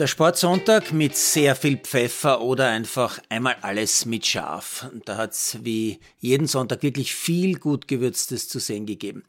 Der 0.00 0.06
Sportsonntag 0.06 0.94
mit 0.94 1.14
sehr 1.14 1.54
viel 1.54 1.76
Pfeffer 1.76 2.40
oder 2.40 2.68
einfach 2.68 3.18
einmal 3.28 3.56
alles 3.60 4.06
mit 4.06 4.24
Schaf. 4.24 4.86
Da 5.04 5.18
hat 5.18 5.32
es 5.32 5.58
wie 5.62 6.00
jeden 6.20 6.46
Sonntag 6.46 6.82
wirklich 6.82 7.14
viel 7.14 7.58
gut 7.58 7.86
gewürztes 7.86 8.48
zu 8.48 8.60
sehen 8.60 8.86
gegeben. 8.86 9.24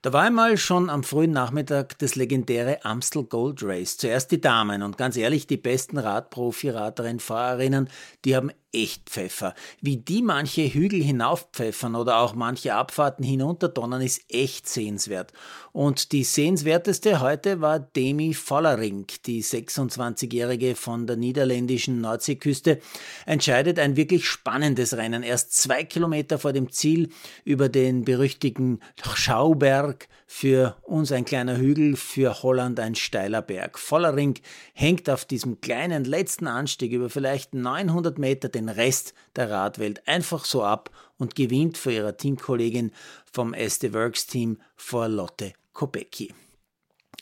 Da 0.00 0.12
war 0.12 0.22
einmal 0.22 0.58
schon 0.58 0.90
am 0.90 1.02
frühen 1.02 1.32
Nachmittag 1.32 1.98
das 1.98 2.14
legendäre 2.14 2.84
Amstel 2.84 3.24
Gold 3.24 3.64
Race. 3.64 3.96
Zuerst 3.96 4.30
die 4.30 4.40
Damen 4.40 4.84
und 4.84 4.96
ganz 4.96 5.16
ehrlich, 5.16 5.48
die 5.48 5.56
besten 5.56 5.98
Radprofi-Raderinnen, 5.98 7.18
Fahrerinnen, 7.18 7.88
die 8.24 8.36
haben 8.36 8.52
echt 8.72 9.08
Pfeffer. 9.10 9.54
Wie 9.80 9.98
die 9.98 10.22
manche 10.22 10.62
Hügel 10.62 11.02
hinauffpfeffern 11.02 11.94
oder 11.94 12.18
auch 12.18 12.34
manche 12.34 12.74
Abfahrten 12.74 13.24
hinunterdonnern, 13.24 14.02
ist 14.02 14.22
echt 14.28 14.68
sehenswert. 14.68 15.32
Und 15.72 16.12
die 16.12 16.24
sehenswerteste 16.24 17.20
heute 17.20 17.60
war 17.60 17.80
Demi 17.80 18.34
Vollering, 18.34 19.06
die 19.26 19.42
26-Jährige 19.42 20.74
von 20.74 21.06
der 21.06 21.16
niederländischen 21.16 22.00
Nordseeküste, 22.00 22.80
entscheidet 23.26 23.78
ein 23.78 23.96
wirklich 23.96 24.26
spannendes 24.26 24.96
Rennen. 24.96 25.22
Erst 25.22 25.54
zwei 25.54 25.84
Kilometer 25.84 26.38
vor 26.38 26.52
dem 26.52 26.70
Ziel 26.70 27.10
über 27.44 27.68
den 27.68 28.04
berüchtigten 28.04 28.80
Schauberg, 29.14 30.08
für 30.26 30.76
uns 30.80 31.12
ein 31.12 31.26
kleiner 31.26 31.58
Hügel, 31.58 31.94
für 31.94 32.42
Holland 32.42 32.80
ein 32.80 32.94
steiler 32.94 33.42
Berg. 33.42 33.78
Vollering 33.78 34.38
hängt 34.72 35.10
auf 35.10 35.26
diesem 35.26 35.60
kleinen 35.60 36.04
letzten 36.04 36.46
Anstieg 36.46 36.92
über 36.92 37.10
vielleicht 37.10 37.52
900 37.52 38.18
Meter 38.18 38.48
den 38.48 38.61
Rest 38.68 39.14
der 39.36 39.50
Radwelt 39.50 40.06
einfach 40.06 40.44
so 40.44 40.62
ab 40.62 40.90
und 41.18 41.34
gewinnt 41.34 41.78
vor 41.78 41.92
ihrer 41.92 42.16
Teamkollegin 42.16 42.92
vom 43.30 43.54
SD 43.54 43.92
Works 43.94 44.26
Team 44.26 44.58
vor 44.76 45.08
Lotte 45.08 45.52
Kopecki. 45.72 46.34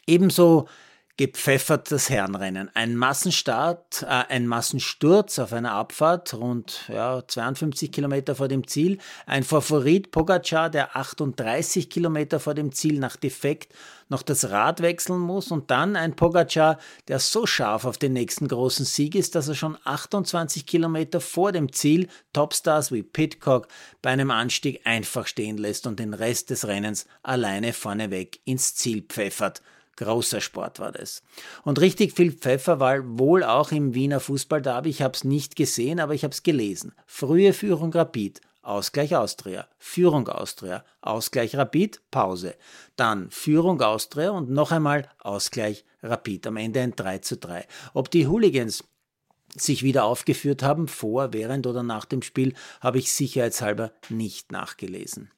Ebenso 0.07 0.69
gepfeffert 1.21 1.93
das 1.93 2.09
Herrenrennen. 2.09 2.71
Ein 2.73 2.97
Massenstart, 2.97 4.05
äh, 4.05 4.07
ein 4.07 4.47
Massensturz 4.47 5.39
auf 5.39 5.53
einer 5.53 5.73
Abfahrt 5.73 6.33
rund 6.33 6.89
ja, 6.89 7.23
52 7.29 7.93
Kilometer 7.93 8.35
vor 8.35 8.49
dem 8.49 8.67
Ziel. 8.67 8.97
Ein 9.27 9.45
Favorit 9.45 10.13
Pogacar, 10.13 10.71
der 10.71 10.97
38 10.97 11.91
Kilometer 11.91 12.41
vor 12.41 12.55
dem 12.55 12.73
Ziel 12.73 12.99
nach 12.99 13.17
Defekt 13.17 13.75
noch 14.09 14.23
das 14.23 14.49
Rad 14.49 14.81
wechseln 14.81 15.19
muss 15.19 15.51
und 15.51 15.71
dann 15.71 15.95
ein 15.95 16.17
Pogacar, 16.17 16.79
der 17.09 17.19
so 17.19 17.45
scharf 17.45 17.85
auf 17.85 17.99
den 17.99 18.15
nächsten 18.15 18.49
großen 18.49 18.87
Sieg 18.87 19.15
ist, 19.15 19.35
dass 19.35 19.47
er 19.47 19.55
schon 19.55 19.77
28 19.85 20.65
Kilometer 20.65 21.21
vor 21.21 21.53
dem 21.53 21.71
Ziel 21.71 22.09
Topstars 22.33 22.93
wie 22.93 23.03
Pitcock 23.03 23.69
bei 24.01 24.09
einem 24.09 24.31
Anstieg 24.31 24.81
einfach 24.85 25.27
stehen 25.27 25.59
lässt 25.59 25.87
und 25.87 26.01
den 26.01 26.15
Rest 26.15 26.49
des 26.49 26.67
Rennens 26.67 27.05
alleine 27.23 27.75
vorneweg 27.75 28.41
ins 28.47 28.75
Ziel 28.75 29.03
pfeffert. 29.03 29.61
Großer 30.01 30.41
Sport 30.41 30.81
war 30.81 30.93
das. 30.93 31.23
Und 31.63 31.79
richtig 31.79 32.15
viel 32.15 32.33
Pfeffer 32.33 32.81
war 32.81 33.19
wohl 33.19 33.45
auch 33.45 33.71
im 33.71 33.93
Wiener 33.95 34.19
Fußballderby. 34.19 34.89
Ich 34.89 35.03
habe 35.03 35.13
es 35.13 35.25
nicht 35.25 35.57
gesehen, 35.57 36.01
aber 36.01 36.15
ich 36.15 36.25
habe 36.25 36.33
es 36.33 36.43
gelesen. 36.43 36.95
Frühe 37.05 37.53
Führung 37.53 37.93
Rapid, 37.93 38.41
Ausgleich 38.63 39.15
Austria, 39.15 39.69
Führung 39.79 40.27
Austria, 40.29 40.87
Ausgleich 41.03 41.55
Rapid, 41.55 42.01
Pause. 42.11 42.55
Dann 42.97 43.31
Führung 43.31 43.83
Austria 43.83 44.31
und 44.31 44.49
noch 44.49 44.73
einmal 44.73 45.07
Ausgleich 45.19 45.85
Rapid. 46.03 46.47
Am 46.47 46.57
Ende 46.57 46.81
ein 46.81 46.97
3 46.97 47.19
zu 47.19 47.37
3. 47.37 47.67
Ob 47.93 48.11
die 48.11 48.27
Hooligans 48.27 48.85
sich 49.55 49.83
wieder 49.83 50.05
aufgeführt 50.05 50.63
haben, 50.63 50.89
vor, 50.89 51.35
während 51.35 51.67
oder 51.67 51.83
nach 51.83 52.07
dem 52.07 52.23
Spiel, 52.23 52.55
habe 52.81 52.97
ich 52.99 53.13
sicherheitshalber 53.13 53.93
nicht 54.09 54.51
nachgelesen. 54.51 55.31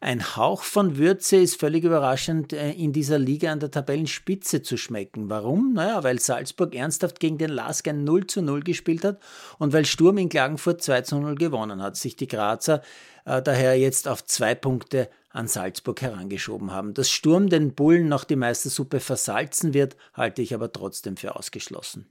Ein 0.00 0.36
Hauch 0.36 0.62
von 0.62 0.98
Würze 0.98 1.36
ist 1.36 1.58
völlig 1.58 1.84
überraschend 1.84 2.52
äh, 2.52 2.72
in 2.72 2.92
dieser 2.92 3.18
Liga 3.18 3.50
an 3.50 3.60
der 3.60 3.70
Tabellenspitze 3.70 4.62
zu 4.62 4.76
schmecken. 4.76 5.30
Warum? 5.30 5.72
Naja, 5.72 6.04
weil 6.04 6.18
Salzburg 6.18 6.74
ernsthaft 6.74 7.18
gegen 7.18 7.38
den 7.38 7.50
Lask 7.50 7.88
ein 7.88 8.04
0 8.04 8.26
zu 8.26 8.42
0 8.42 8.62
gespielt 8.62 9.04
hat 9.04 9.20
und 9.58 9.72
weil 9.72 9.86
Sturm 9.86 10.18
in 10.18 10.28
Klagenfurt 10.28 10.82
2 10.82 11.02
zu 11.02 11.18
0 11.18 11.34
gewonnen 11.36 11.82
hat, 11.82 11.96
sich 11.96 12.16
die 12.16 12.28
Grazer 12.28 12.82
äh, 13.24 13.40
daher 13.42 13.78
jetzt 13.78 14.06
auf 14.06 14.24
zwei 14.24 14.54
Punkte 14.54 15.08
an 15.30 15.48
Salzburg 15.48 16.00
herangeschoben 16.00 16.72
haben. 16.72 16.94
Dass 16.94 17.10
Sturm 17.10 17.48
den 17.48 17.74
Bullen 17.74 18.08
noch 18.08 18.24
die 18.24 18.36
Meistersuppe 18.36 19.00
versalzen 19.00 19.74
wird, 19.74 19.96
halte 20.14 20.42
ich 20.42 20.54
aber 20.54 20.72
trotzdem 20.72 21.16
für 21.16 21.36
ausgeschlossen. 21.36 22.06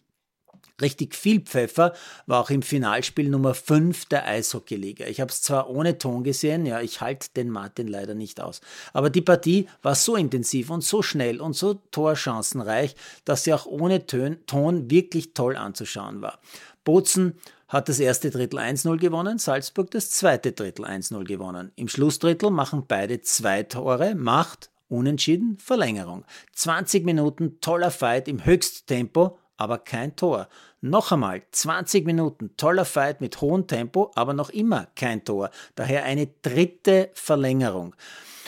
Richtig 0.81 1.15
viel 1.15 1.39
Pfeffer 1.39 1.93
war 2.25 2.41
auch 2.41 2.49
im 2.49 2.61
Finalspiel 2.61 3.29
Nummer 3.29 3.53
5 3.53 4.05
der 4.05 4.27
Eishockeyliga. 4.27 5.07
Ich 5.07 5.21
habe 5.21 5.31
es 5.31 5.41
zwar 5.41 5.69
ohne 5.69 5.97
Ton 5.97 6.23
gesehen, 6.23 6.65
ja, 6.65 6.81
ich 6.81 6.99
halte 6.99 7.29
den 7.35 7.49
Martin 7.49 7.87
leider 7.87 8.13
nicht 8.13 8.41
aus. 8.41 8.61
Aber 8.91 9.09
die 9.09 9.21
Partie 9.21 9.67
war 9.81 9.95
so 9.95 10.15
intensiv 10.15 10.69
und 10.69 10.83
so 10.83 11.01
schnell 11.01 11.39
und 11.39 11.53
so 11.53 11.75
torchancenreich, 11.91 12.95
dass 13.23 13.45
sie 13.45 13.53
auch 13.53 13.65
ohne 13.65 14.05
Ton 14.05 14.89
wirklich 14.91 15.33
toll 15.33 15.55
anzuschauen 15.55 16.21
war. 16.21 16.39
Bozen 16.83 17.35
hat 17.67 17.89
das 17.89 17.99
erste 17.99 18.29
Drittel 18.29 18.59
1-0 18.59 18.97
gewonnen, 18.97 19.39
Salzburg 19.39 19.91
das 19.91 20.09
zweite 20.11 20.51
Drittel 20.51 20.85
1-0 20.85 21.23
gewonnen. 21.23 21.71
Im 21.75 21.87
Schlussdrittel 21.87 22.51
machen 22.51 22.85
beide 22.87 23.21
zwei 23.21 23.63
Tore, 23.63 24.13
macht 24.15 24.69
Unentschieden, 24.87 25.57
Verlängerung. 25.57 26.25
20 26.53 27.05
Minuten 27.05 27.59
toller 27.59 27.89
Fight 27.89 28.27
im 28.27 28.45
Höchsttempo 28.45 29.39
aber 29.57 29.77
kein 29.77 30.15
Tor. 30.15 30.47
Noch 30.81 31.11
einmal 31.11 31.43
20 31.51 32.05
Minuten 32.05 32.51
toller 32.57 32.85
Fight 32.85 33.21
mit 33.21 33.41
hohem 33.41 33.67
Tempo, 33.67 34.11
aber 34.15 34.33
noch 34.33 34.49
immer 34.49 34.87
kein 34.95 35.23
Tor. 35.23 35.49
Daher 35.75 36.03
eine 36.03 36.27
dritte 36.41 37.09
Verlängerung. 37.13 37.95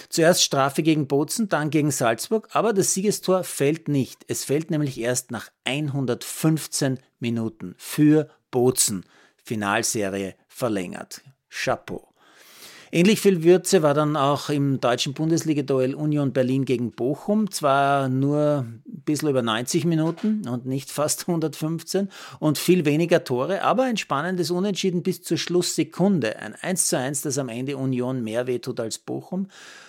Zuerst 0.10 0.44
Strafe 0.44 0.84
gegen 0.84 1.08
Bozen, 1.08 1.50
dann 1.50 1.70
gegen 1.70 1.92
Salzburg, 1.92 2.50
aber 2.52 2.74
das 2.74 2.94
Siegestor 2.94 3.44
fällt 3.44 3.88
nicht. 3.88 4.24
Es 4.28 4.46
fällt 4.46 4.72
nämlich 4.72 5.00
erst 5.00 5.32
nach 5.32 5.50
115 5.66 7.00
Minuten 7.20 7.76
für 7.78 8.30
Bozen. 8.52 9.06
Finalserie 9.44 10.36
verlängert. 10.48 11.22
Chapeau. 11.50 12.08
Ähnlich 12.92 13.20
viel 13.20 13.44
Würze 13.44 13.84
war 13.84 13.94
dann 13.94 14.16
auch 14.16 14.50
im 14.50 14.80
deutschen 14.80 15.14
Bundesliga-Duell 15.14 15.94
Union 15.94 16.32
Berlin 16.32 16.64
gegen 16.64 16.92
Bochum. 16.92 17.52
Zwar 17.52 18.08
nur 18.08 18.66
bisschen 19.08 19.30
über 19.30 19.42
90 19.42 19.86
Minuten 19.86 20.48
und 20.48 20.68
nicht 20.68 20.92
fast 20.92 21.22
115 21.28 22.10
und 22.40 22.60
viel 22.60 22.86
weniger 22.86 23.24
Tore, 23.24 23.64
aber 23.64 23.84
ein 23.84 23.98
spannendes 23.98 24.52
Unentschieden 24.52 25.02
bis 25.02 25.24
zur 25.24 25.38
Schlusssekunde. 25.38 26.38
Ein 26.38 26.54
1 26.54 26.88
zu 26.88 27.00
1, 27.00 27.22
das 27.22 27.40
am 27.40 27.50
Ende 27.50 27.78
Union 27.78 28.24
mehr 28.24 28.46
wehtut 28.46 28.80
als 28.80 29.00
Bochum. 29.00 29.48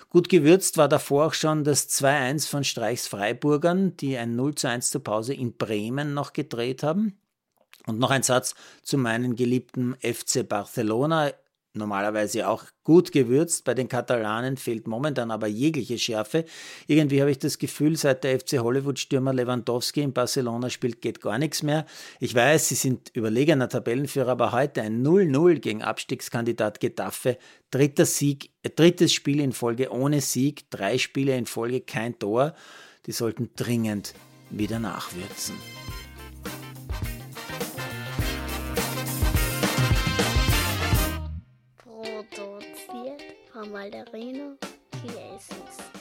Gut 0.08 0.30
gewürzt 0.30 0.78
war 0.78 0.88
davor 0.88 1.26
auch 1.26 1.34
schon 1.34 1.64
das 1.64 1.90
2-1 1.90 2.48
von 2.48 2.64
Streichs 2.64 3.06
Freiburgern, 3.06 3.94
die 3.98 4.16
ein 4.16 4.36
0 4.36 4.54
zu 4.54 4.68
1 4.68 4.90
zur 4.90 5.04
Pause 5.04 5.34
in 5.34 5.52
Bremen 5.52 6.14
noch 6.14 6.32
gedreht 6.32 6.82
haben. 6.82 7.18
Und 7.86 7.98
noch 7.98 8.10
ein 8.10 8.22
Satz 8.22 8.54
zu 8.82 8.96
meinen 8.96 9.36
geliebten 9.36 9.96
FC 10.00 10.48
Barcelona 10.48 11.32
normalerweise 11.78 12.48
auch 12.48 12.64
gut 12.84 13.12
gewürzt. 13.12 13.64
Bei 13.64 13.74
den 13.74 13.88
Katalanen 13.88 14.56
fehlt 14.56 14.86
momentan 14.86 15.30
aber 15.30 15.46
jegliche 15.46 15.98
Schärfe. 15.98 16.44
Irgendwie 16.86 17.20
habe 17.20 17.30
ich 17.30 17.38
das 17.38 17.58
Gefühl, 17.58 17.96
seit 17.96 18.24
der 18.24 18.38
FC 18.38 18.58
Hollywood-Stürmer 18.58 19.32
Lewandowski 19.32 20.02
in 20.02 20.12
Barcelona 20.12 20.68
spielt, 20.68 21.00
geht 21.00 21.20
gar 21.20 21.38
nichts 21.38 21.62
mehr. 21.62 21.86
Ich 22.20 22.34
weiß, 22.34 22.68
sie 22.68 22.74
sind 22.74 23.10
überlegener 23.14 23.68
Tabellenführer, 23.68 24.32
aber 24.32 24.52
heute 24.52 24.82
ein 24.82 25.02
0-0 25.02 25.60
gegen 25.60 25.82
Abstiegskandidat 25.82 26.80
Getafe. 26.80 27.38
Dritter 27.70 28.04
Sieg, 28.04 28.50
äh, 28.62 28.70
drittes 28.70 29.12
Spiel 29.12 29.40
in 29.40 29.52
Folge 29.52 29.90
ohne 29.90 30.20
Sieg, 30.20 30.70
drei 30.70 30.98
Spiele 30.98 31.36
in 31.36 31.46
Folge 31.46 31.80
kein 31.80 32.18
Tor. 32.18 32.54
Die 33.06 33.12
sollten 33.12 33.50
dringend 33.56 34.14
wieder 34.50 34.78
nachwürzen. 34.78 35.54
Malderino 43.68 44.56
Jesus. 45.02 45.97